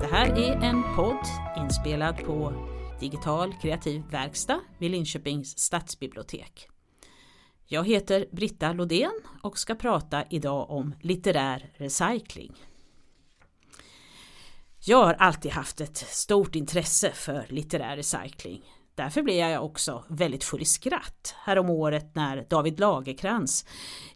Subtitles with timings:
[0.00, 1.16] Det här är en podd
[1.64, 2.52] inspelad på
[3.00, 6.68] Digital kreativ verkstad vid Linköpings stadsbibliotek.
[7.66, 12.52] Jag heter Britta Lodén och ska prata idag om litterär recycling.
[14.84, 18.62] Jag har alltid haft ett stort intresse för litterär recycling.
[18.94, 23.66] Därför blev jag också väldigt full i skratt häromåret när David Lagerkrans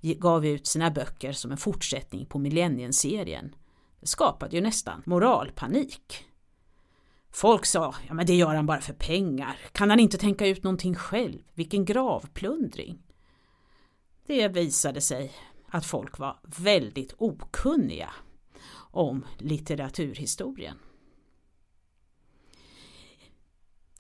[0.01, 3.55] gav ut sina böcker som en fortsättning på Millennienserien.
[4.01, 6.25] Det skapade ju nästan moralpanik.
[7.33, 9.57] Folk sa, ja men det gör han bara för pengar.
[9.73, 11.39] Kan han inte tänka ut någonting själv?
[11.55, 13.06] Vilken gravplundring.
[14.27, 15.33] Det visade sig
[15.69, 18.11] att folk var väldigt okunniga
[18.91, 20.79] om litteraturhistorien.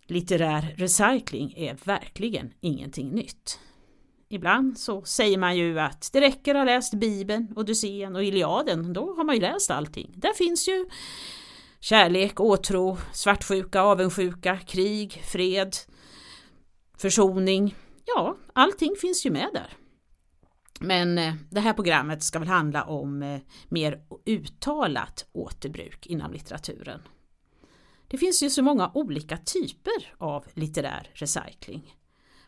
[0.06, 3.60] Litterär recycling är verkligen ingenting nytt.
[4.28, 8.92] Ibland så säger man ju att det räcker att ha läst Bibeln, Odysséen och Iliaden,
[8.92, 10.12] då har man ju läst allting.
[10.16, 10.86] Där finns ju
[11.80, 15.77] kärlek, åtrå, svartsjuka, avundsjuka, krig, fred,
[16.98, 17.74] försoning.
[18.04, 19.85] Ja, allting finns ju med där.
[20.80, 27.00] Men eh, det här programmet ska väl handla om eh, mer uttalat återbruk inom litteraturen.
[28.08, 31.94] Det finns ju så många olika typer av litterär recycling.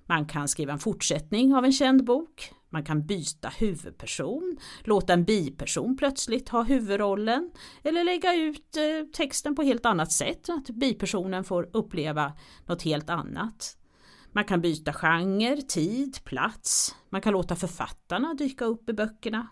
[0.06, 2.52] Man kan skriva en fortsättning av en känd bok.
[2.70, 7.50] Man kan byta huvudperson, låta en biperson plötsligt ha huvudrollen
[7.84, 12.32] eller lägga ut eh, texten på helt annat sätt att bipersonen får uppleva
[12.66, 13.76] något helt annat.
[14.32, 16.94] Man kan byta genre, tid, plats.
[17.10, 19.48] Man kan låta författarna dyka upp i böckerna.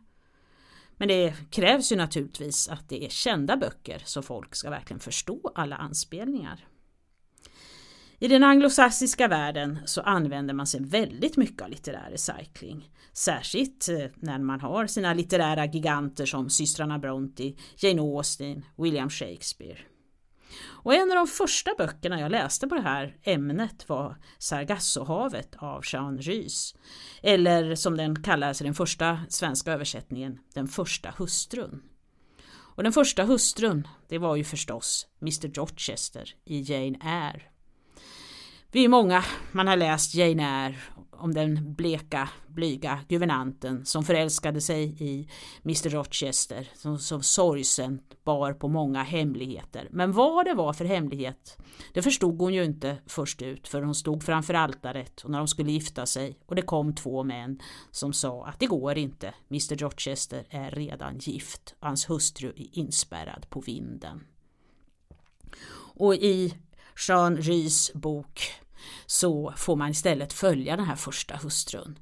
[0.96, 5.52] Men det krävs ju naturligtvis att det är kända böcker så folk ska verkligen förstå
[5.54, 6.66] alla anspelningar.
[8.18, 12.90] I den anglosaxiska världen så använder man sig väldigt mycket av litterär recycling.
[13.12, 19.78] Särskilt eh, när man har sina litterära giganter som systrarna Bronte, Jane Austen, William Shakespeare.
[20.58, 25.82] Och en av de första böckerna jag läste på det här ämnet var Sargassohavet av
[25.84, 26.74] Jean Rys.
[27.22, 31.82] Eller som den kallas i den första svenska översättningen, Den första hustrun.
[32.48, 37.42] Och den första hustrun, det var ju förstås Mr Rochester i Jane Eyre
[38.72, 40.76] vi är många, man har läst Jane Eyre
[41.18, 45.28] om den bleka, blyga guvernanten som förälskade sig i
[45.64, 49.88] Mr Rochester som, som sorgsen bar på många hemligheter.
[49.90, 51.56] Men vad det var för hemlighet,
[51.92, 55.48] det förstod hon ju inte först ut för hon stod framför altaret och när de
[55.48, 57.60] skulle gifta sig och det kom två män
[57.90, 63.46] som sa att det går inte, Mr Rochester är redan gift, hans hustru är inspärrad
[63.50, 64.26] på vinden.
[65.98, 66.54] Och i
[67.08, 68.52] Jean Rys bok
[69.06, 71.98] så får man istället följa den här första hustrun.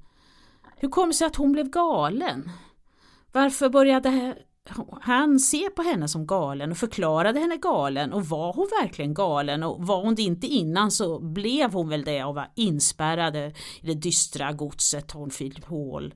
[0.76, 2.50] Hur kom det sig att hon blev galen?
[3.32, 4.34] Varför började
[5.00, 9.62] han se på henne som galen och förklarade henne galen och var hon verkligen galen
[9.62, 13.52] och var hon det inte innan så blev hon väl det och var inspärrad i
[13.80, 16.14] det dystra godset Thornfield Hall.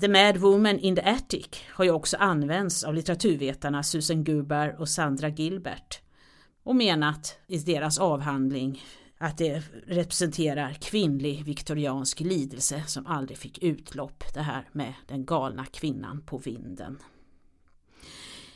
[0.00, 4.88] The Mad Woman in the Attic har ju också använts av litteraturvetarna Susan Gubar och
[4.88, 6.00] Sandra Gilbert
[6.66, 8.82] och menat i deras avhandling
[9.18, 15.66] att det representerar kvinnlig viktoriansk lidelse som aldrig fick utlopp, det här med den galna
[15.66, 16.98] kvinnan på vinden.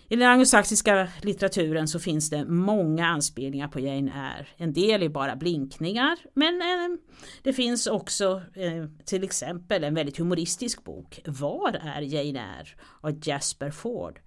[0.08, 4.46] I den anglosaxiska litteraturen så finns det många anspelningar på Jane Eyre.
[4.56, 6.98] En del är bara blinkningar men eh,
[7.42, 12.68] det finns också eh, till exempel en väldigt humoristisk bok, Var är Jane Eyre?
[13.00, 14.20] av Jasper Ford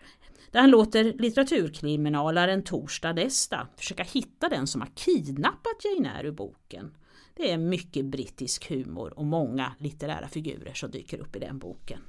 [0.53, 6.31] där han låter litteraturkriminalaren Torstad Desta försöka hitta den som har kidnappat Jane Eyre ur
[6.31, 6.93] boken.
[7.35, 11.99] Det är mycket brittisk humor och många litterära figurer som dyker upp i den boken.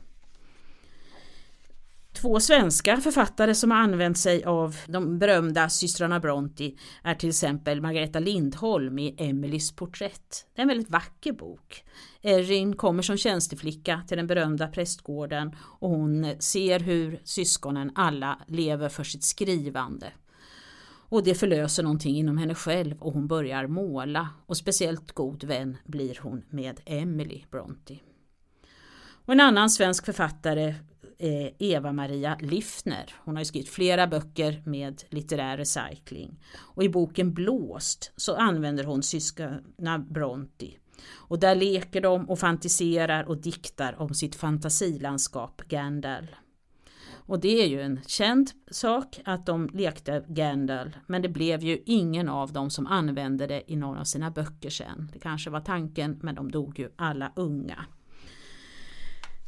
[2.14, 7.80] Två svenska författare som har använt sig av de berömda systrarna Brontë är till exempel
[7.80, 10.46] Margareta Lindholm i Emelies porträtt.
[10.54, 11.84] Det är en väldigt vacker bok.
[12.22, 18.88] Erin kommer som tjänsteflicka till den berömda prästgården och hon ser hur syskonen alla lever
[18.88, 20.12] för sitt skrivande.
[21.08, 25.76] Och det förlöser någonting inom henne själv och hon börjar måla och speciellt god vän
[25.84, 27.98] blir hon med Emily Brontë.
[29.26, 30.74] Och en annan svensk författare
[31.18, 33.14] Eh, Eva-Maria Liffner.
[33.24, 36.40] Hon har ju skrivit flera böcker med litterär recycling.
[36.56, 40.78] Och i boken Blåst så använder hon syskonen Bronti.
[41.12, 46.30] Och där leker de och fantiserar och diktar om sitt fantasilandskap Gandalf.
[47.26, 51.82] Och det är ju en känd sak att de lekte Gandalf men det blev ju
[51.86, 55.10] ingen av dem som använde det i någon av sina böcker sen.
[55.12, 57.84] Det kanske var tanken, men de dog ju alla unga.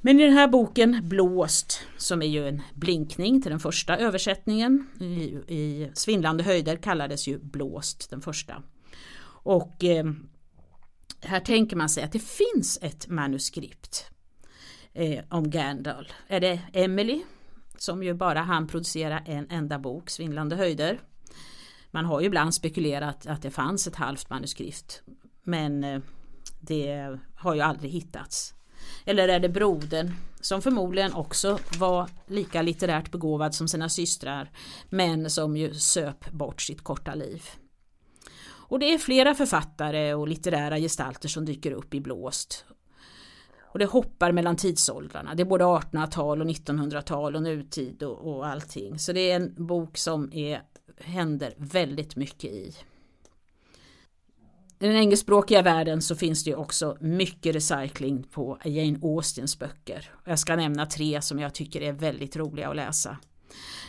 [0.06, 4.86] Men i den här boken Blåst, som är ju en blinkning till den första översättningen
[5.00, 5.04] i,
[5.54, 8.62] i Svindlande höjder kallades ju Blåst den första.
[9.26, 10.04] Och eh,
[11.20, 14.10] här tänker man sig att det finns ett manuskript
[14.92, 16.12] eh, om Gandalf.
[16.28, 17.22] Är det Emily
[17.78, 21.00] som ju bara han producera en enda bok, Svindlande höjder.
[21.90, 25.02] Man har ju ibland spekulerat att det fanns ett halvt manuskript
[25.42, 26.00] men eh,
[26.60, 28.55] det har ju aldrig hittats.
[29.04, 34.50] Eller är det brodern som förmodligen också var lika litterärt begåvad som sina systrar
[34.90, 37.42] men som ju söp bort sitt korta liv.
[38.68, 42.64] Och det är flera författare och litterära gestalter som dyker upp i Blåst.
[43.76, 45.34] Och det hoppar mellan tidsåldrarna.
[45.34, 48.98] Det är både 1800-tal och 1900-tal och nutid och, och allting.
[48.98, 50.62] Så det är en bok som är,
[51.00, 52.74] händer väldigt mycket i.
[54.78, 60.10] I den engelskspråkiga världen så finns det också mycket recycling på Jane Austens böcker.
[60.24, 63.16] Jag ska nämna tre som jag tycker är väldigt roliga att läsa.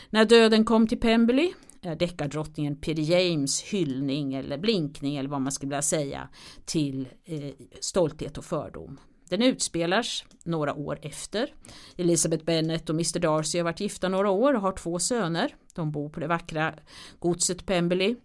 [0.09, 5.51] När döden kom till Pemberley är deckardrottningen Peter James hyllning eller blinkning eller vad man
[5.51, 6.29] skulle vilja säga
[6.65, 8.99] till eh, stolthet och fördom.
[9.29, 11.53] Den utspelas några år efter.
[11.97, 15.55] Elizabeth Bennet och Mr Darcy har varit gifta några år och har två söner.
[15.75, 16.73] De bor på det vackra
[17.19, 18.15] godset Pemberley.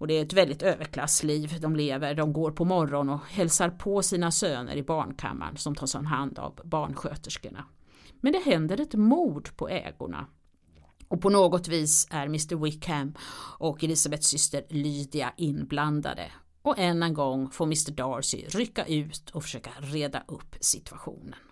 [0.00, 2.14] Och det är ett väldigt överklassliv de lever.
[2.14, 6.38] De går på morgon och hälsar på sina söner i barnkammaren som tas om hand
[6.38, 7.64] av barnsköterskorna.
[8.20, 10.26] Men det händer ett mord på ägorna.
[11.08, 13.14] Och på något vis är Mr Wickham
[13.58, 16.32] och Elisabeths syster Lydia inblandade.
[16.62, 21.49] Och än en gång får Mr Darcy rycka ut och försöka reda upp situationen.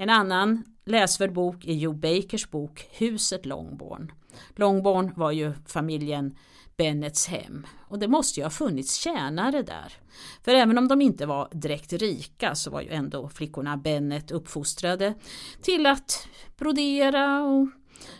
[0.00, 4.12] En annan läsvärd bok är Joe Bakers bok Huset Longborn.
[4.56, 6.36] Longborn var ju familjen
[6.76, 9.92] Bennets hem och det måste ju ha funnits tjänare där.
[10.44, 15.14] För även om de inte var direkt rika så var ju ändå flickorna Bennet uppfostrade
[15.62, 16.28] till att
[16.58, 17.68] brodera och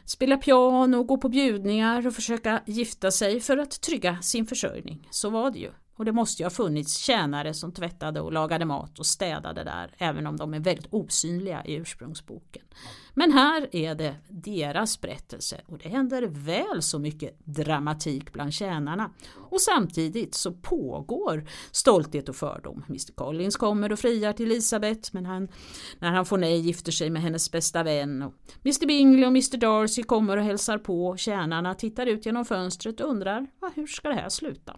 [0.04, 5.08] spela piano, gå på bjudningar och försöka gifta sig för att trygga sin försörjning.
[5.10, 5.70] Så var det ju.
[5.98, 9.94] Och det måste ju ha funnits tjänare som tvättade och lagade mat och städade där,
[9.98, 12.62] även om de är väldigt osynliga i ursprungsboken.
[13.14, 19.10] Men här är det deras berättelse och det händer väl så mycket dramatik bland tjänarna.
[19.50, 22.84] Och samtidigt så pågår stolthet och fördom.
[22.88, 25.48] Mr Collins kommer och friar till Elisabeth men han,
[25.98, 28.22] när han får nej gifter sig med hennes bästa vän.
[28.22, 28.34] Och
[28.64, 31.16] Mr Bingley och Mr Darcy kommer och hälsar på.
[31.16, 34.76] Tjänarna tittar ut genom fönstret och undrar hur ska det här sluta?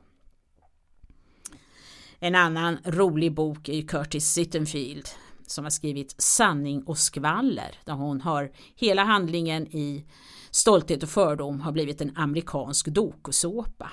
[2.23, 5.09] En annan rolig bok är Curtis Sittenfield
[5.47, 10.05] som har skrivit Sanning och skvaller där hon har hela handlingen i
[10.51, 13.91] Stolthet och fördom har blivit en amerikansk dokusåpa.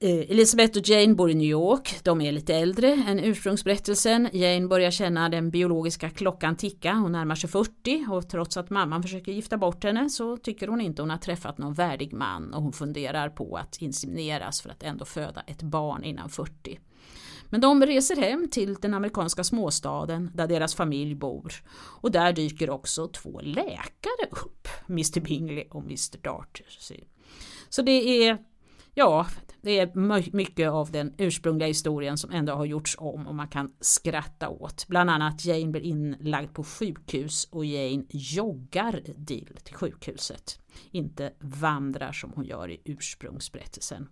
[0.00, 2.00] Eh, Elisabeth Elizabeth och Jane bor i New York.
[2.02, 4.28] De är lite äldre än ursprungsberättelsen.
[4.32, 6.92] Jane börjar känna den biologiska klockan ticka.
[6.92, 10.80] Hon närmar sig 40 och trots att mamman försöker gifta bort henne så tycker hon
[10.80, 14.82] inte hon har träffat någon värdig man och hon funderar på att insemineras för att
[14.82, 16.78] ändå föda ett barn innan 40.
[17.50, 21.52] Men de reser hem till den amerikanska småstaden där deras familj bor.
[21.76, 26.66] Och där dyker också två läkare upp, Mr Bingley och Mr Darter.
[27.68, 28.38] Så det är
[28.98, 29.26] Ja,
[29.60, 33.72] det är mycket av den ursprungliga historien som ändå har gjorts om och man kan
[33.80, 34.86] skratta åt.
[34.88, 40.60] Bland annat Jane blir inlagd på sjukhus och Jane joggar Dill till sjukhuset.
[40.90, 44.08] Inte vandrar som hon gör i ursprungsberättelsen.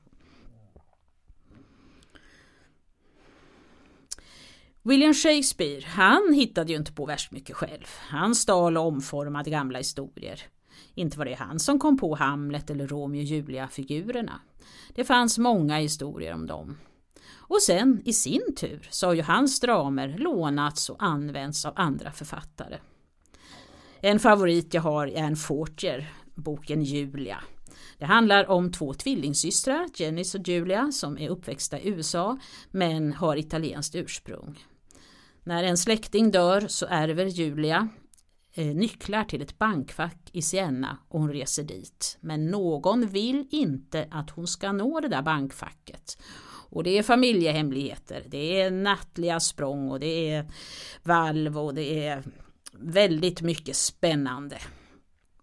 [4.83, 7.87] William Shakespeare, han hittade ju inte på värst mycket själv.
[8.09, 10.43] Han stal och omformade gamla historier.
[10.99, 14.41] Inte var det han som kom på Hamlet eller Romeo och Julia-figurerna.
[14.95, 16.77] Det fanns många historier om dem.
[17.49, 22.13] Och sen i sin tur så har ju hans dramer lånats och använts av andra
[22.13, 22.79] författare.
[24.01, 27.39] En favorit jag har är Anne Fortier, boken Julia.
[27.99, 32.39] Det handlar om två tvillingsystrar, Janice och Julia, som är uppväxta i USA
[32.71, 34.59] men har italienskt ursprung.
[35.45, 37.89] När en släkting dör så ärver Julia
[38.59, 42.19] Eh, nycklar till ett bankfack i Siena och hon reser dit.
[42.21, 46.19] Men någon vill inte att hon ska nå det där bankfacket.
[46.71, 50.51] Och det är familjehemligheter, det är nattliga språng och det är
[51.03, 52.23] valv och det är
[52.73, 54.59] väldigt mycket spännande.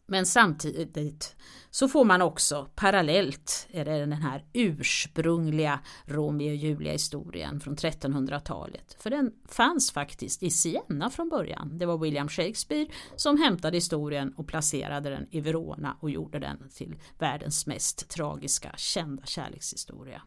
[0.05, 1.36] Men samtidigt
[1.69, 7.75] så får man också parallellt är det den här ursprungliga Romeo och Julia historien från
[7.75, 8.95] 1300-talet.
[9.00, 11.77] För den fanns faktiskt i Siena från början.
[11.77, 16.69] Det var William Shakespeare som hämtade historien och placerade den i Verona och gjorde den
[16.69, 20.22] till världens mest tragiska kända kärlekshistoria.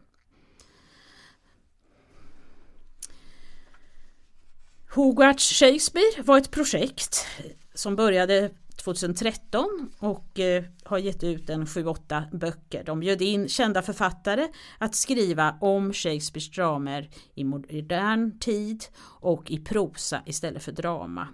[4.95, 7.25] Hogarth Shakespeare var ett projekt
[7.73, 12.83] som började 2013 och eh, har gett ut en 7-8 böcker.
[12.83, 19.59] De bjöd in kända författare att skriva om Shakespeares dramer i modern tid och i
[19.59, 21.27] prosa istället för drama.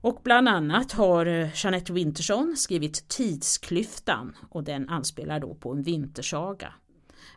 [0.00, 5.82] Och bland annat har eh, Jeanette Winterson skrivit Tidsklyftan och den anspelar då på en
[5.82, 6.72] vintersaga.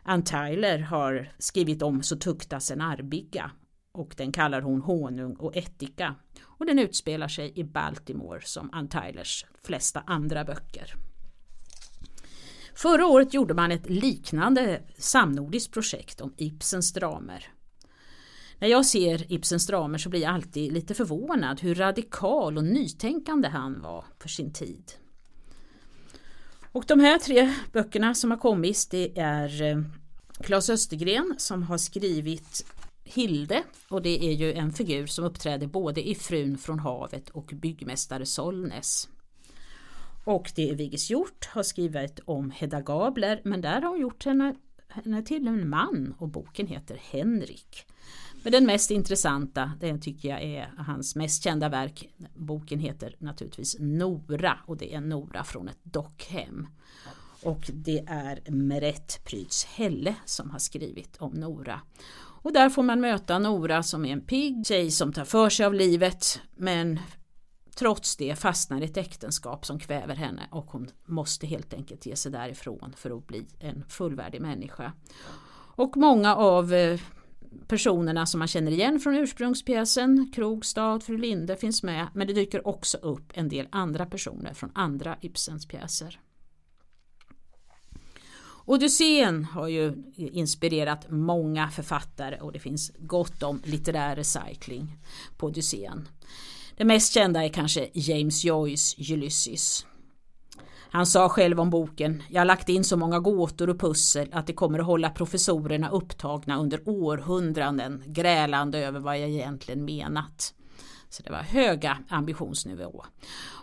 [0.02, 3.50] Ann Tyler har skrivit om Så tuktas en arbiga
[3.92, 6.14] och den kallar hon Honung och ättika
[6.58, 10.94] och den utspelar sig i Baltimore som Ann Tylers flesta andra böcker.
[12.74, 17.46] Förra året gjorde man ett liknande samnordiskt projekt om Ibsens dramer.
[18.58, 23.48] När jag ser Ibsens dramer så blir jag alltid lite förvånad hur radikal och nytänkande
[23.48, 24.92] han var för sin tid.
[26.72, 29.82] Och de här tre böckerna som har kommit det är eh,
[30.40, 32.66] Claes Östergren som har skrivit
[33.14, 37.52] Hilde och det är ju en figur som uppträder både i Frun från havet och
[37.54, 39.08] byggmästare Solnes.
[40.24, 44.24] Och det är Vigis Hjort har skrivit om Hedda Gabler men där har hon gjort
[44.24, 44.54] henne,
[44.88, 47.86] henne till en man och boken heter Henrik.
[48.42, 52.08] Men den mest intressanta, det tycker jag är hans mest kända verk.
[52.34, 56.66] Boken heter naturligtvis Nora och det är Nora från ett dockhem.
[57.42, 61.80] Och det är Merett Pryds Helle som har skrivit om Nora.
[62.42, 65.66] Och där får man möta Nora som är en pigg tjej som tar för sig
[65.66, 66.98] av livet men
[67.74, 72.16] trots det fastnar i ett äktenskap som kväver henne och hon måste helt enkelt ge
[72.16, 74.92] sig därifrån för att bli en fullvärdig människa.
[75.76, 77.00] Och många av eh,
[77.68, 82.68] personerna som man känner igen från ursprungspjäsen, Krogstad, Fru Linde finns med men det dyker
[82.68, 86.20] också upp en del andra personer från andra Ibsens pjäser.
[88.68, 94.98] Odysseen har ju inspirerat många författare och det finns gott om litterär recycling
[95.36, 96.08] på Odysseen.
[96.76, 99.86] Det mest kända är kanske James Joyce Ulysses.
[100.90, 104.46] Han sa själv om boken, jag har lagt in så många gåtor och pussel att
[104.46, 110.54] det kommer att hålla professorerna upptagna under århundraden grälande över vad jag egentligen menat.
[111.10, 113.04] Så det var höga ambitionsnivå.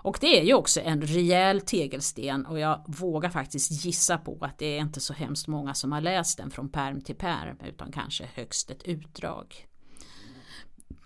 [0.04, 4.58] Och det är ju också en rejäl tegelsten och jag vågar faktiskt gissa på att
[4.58, 7.92] det är inte så hemskt många som har läst den från perm till perm utan
[7.92, 9.68] kanske högst ett utdrag.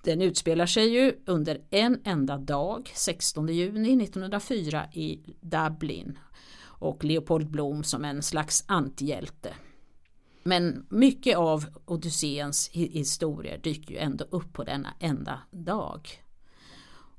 [0.04, 6.20] Den utspelar sig ju under en enda dag, 16 juni 1904 i Dublin
[6.62, 9.54] och Leopold Bloom som en slags antihjälte.
[10.44, 16.10] Men mycket av Odysséens historier dyker ju ändå upp på denna enda dag.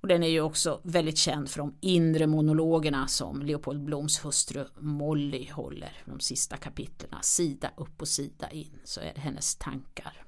[0.01, 4.67] Och den är ju också väldigt känd för de inre monologerna som Leopold Bloms hustru
[4.79, 6.03] Molly håller.
[6.05, 10.25] De sista kapitlerna, sida upp och sida in, så är det hennes tankar.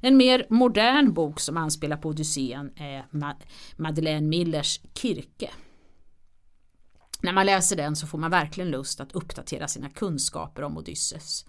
[0.00, 3.06] En mer modern bok som anspelar på Odysséen är
[3.76, 5.50] Madeleine Millers Kirke.
[7.20, 11.44] När man läser den så får man verkligen lust att uppdatera sina kunskaper om Odysseus.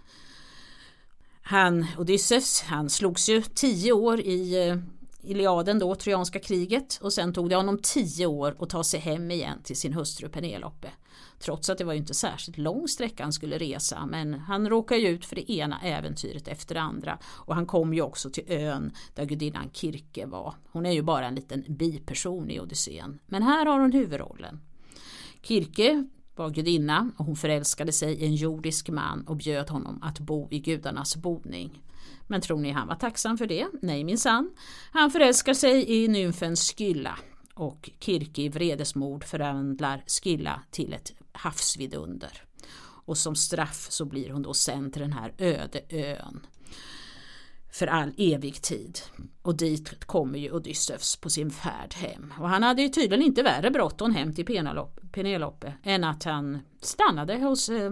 [1.41, 4.77] Han, Odysseus, han slogs ju tio år i eh,
[5.21, 9.31] Iliaden då, Trojanska kriget och sen tog det honom tio år att ta sig hem
[9.31, 10.91] igen till sin hustru Penelope.
[11.39, 15.01] Trots att det var ju inte särskilt lång sträcka han skulle resa men han råkade
[15.01, 18.43] ju ut för det ena äventyret efter det andra och han kom ju också till
[18.47, 20.53] ön där gudinnan Kirke var.
[20.71, 24.59] Hon är ju bara en liten biperson i Odysseen men här har hon huvudrollen.
[25.41, 30.19] Kirke var gudinna och hon förälskade sig i en jordisk man och bjöd honom att
[30.19, 31.83] bo i gudarnas boning.
[32.27, 33.67] Men tror ni han var tacksam för det?
[33.81, 34.51] Nej minsann.
[34.91, 37.19] Han förälskar sig i nymfen Skylla
[37.53, 42.43] och Kirke i vredesmod förvandlar Skylla till ett havsvidunder.
[43.05, 46.45] Och som straff så blir hon då sänd till den här öde ön
[47.71, 48.99] för all evig tid.
[49.41, 52.33] Och dit kommer ju Odysseus på sin färd hem.
[52.39, 54.45] Och han hade ju tydligen inte värre bråttom hem till
[55.11, 57.91] Penelope än att han stannade hos eh,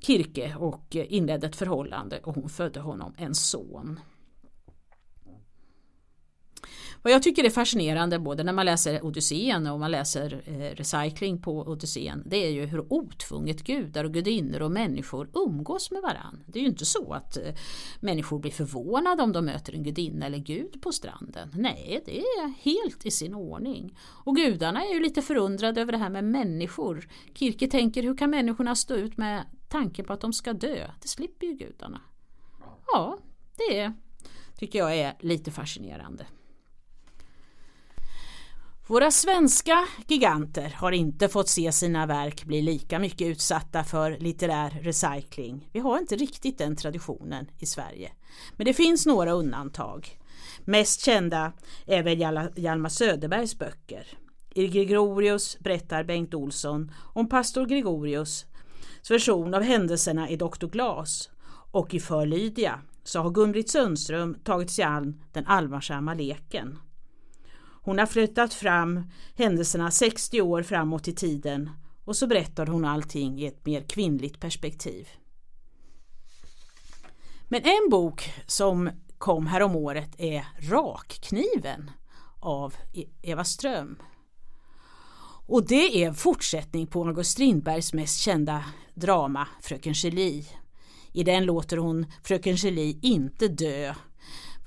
[0.00, 4.00] Kirke och inledde ett förhållande och hon födde honom en son.
[7.02, 11.42] Vad jag tycker är fascinerande både när man läser Odysseen och man läser eh, Recycling
[11.42, 16.42] på Odysseen det är ju hur otvunget gudar och gudinnor och människor umgås med varann.
[16.46, 17.54] Det är ju inte så att eh,
[18.00, 21.50] människor blir förvånade om de möter en gudinna eller gud på stranden.
[21.54, 23.98] Nej, det är helt i sin ordning.
[24.24, 27.08] Och gudarna är ju lite förundrade över det här med människor.
[27.34, 30.90] Kirke tänker hur kan människorna stå ut med tanken på att de ska dö?
[31.02, 32.00] Det slipper ju gudarna.
[32.86, 33.18] Ja,
[33.56, 33.92] det
[34.58, 36.26] tycker jag är lite fascinerande.
[38.88, 44.70] Våra svenska giganter har inte fått se sina verk bli lika mycket utsatta för litterär
[44.70, 45.68] recycling.
[45.72, 48.12] Vi har inte riktigt den traditionen i Sverige.
[48.56, 50.18] Men det finns några undantag.
[50.64, 51.52] Mest kända
[51.86, 54.06] är väl Hjalmar Söderbergs böcker.
[54.54, 58.46] I Gregorius berättar Bengt Olsson om pastor Gregorius
[59.10, 60.66] version av händelserna i Dr.
[60.66, 61.30] Glas
[61.72, 66.78] och i För Lydia så har Gun-Britt Sundström tagit sig an den allvarsamma leken.
[67.82, 71.70] Hon har flyttat fram händelserna 60 år framåt i tiden
[72.04, 75.08] och så berättar hon allting i ett mer kvinnligt perspektiv.
[77.48, 81.90] Men en bok som kom härom året är Rakkniven
[82.40, 83.98] av e- Eva Ström.
[85.46, 90.46] Och det är en fortsättning på August Strindbergs mest kända drama Fröken Julie.
[91.12, 93.94] I den låter hon Fröken Julie inte dö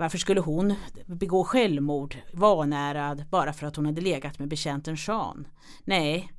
[0.02, 0.74] varför skulle hon
[1.06, 5.48] begå självmord, vanärad, bara för att hon hade legat med betjänten Jean?
[5.84, 6.32] Nej,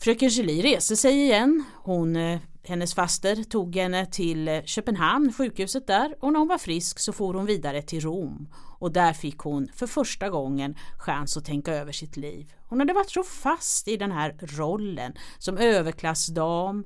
[0.00, 1.64] fröken Julie reste sig igen.
[1.74, 6.58] Hon, eh, hennes faster tog henne till eh, Köpenhamn, sjukhuset där och när hon var
[6.58, 8.48] frisk så for hon vidare till Rom
[8.78, 12.52] och där fick hon för första gången chans att tänka över sitt liv.
[12.68, 16.84] Hon hade varit så fast i den här rollen som överklassdam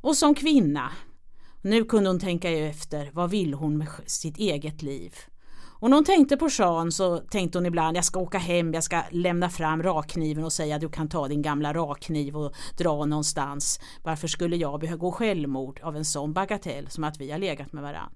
[0.00, 0.90] och som kvinna
[1.64, 5.14] nu kunde hon tänka efter, vad vill hon med sitt eget liv?
[5.84, 8.84] Och när hon tänkte på Jean så tänkte hon ibland jag ska åka hem, jag
[8.84, 13.80] ska lämna fram rakkniven och säga du kan ta din gamla rakkniv och dra någonstans.
[14.02, 17.72] Varför skulle jag behöva gå självmord av en sån bagatell som att vi har legat
[17.72, 18.12] med varann?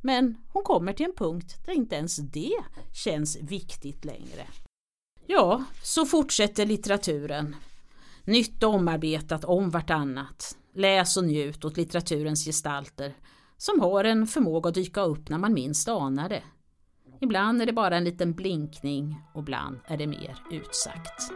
[0.00, 2.56] Men hon kommer till en punkt där inte ens det
[2.92, 4.46] känns viktigt längre.
[5.26, 7.56] Ja, så fortsätter litteraturen.
[8.24, 10.56] Nytt och omarbetat om vartannat.
[10.76, 13.14] Läs och njut åt litteraturens gestalter
[13.56, 16.42] som har en förmåga att dyka upp när man minst anar det.
[17.20, 21.30] Ibland är det bara en liten blinkning och ibland är det mer utsagt.